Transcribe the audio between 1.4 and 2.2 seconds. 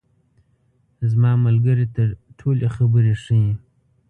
ملګري ته